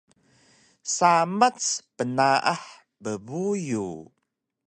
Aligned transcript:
samac 0.95 1.59
pnaah 1.95 2.63
bbuyu 3.03 3.87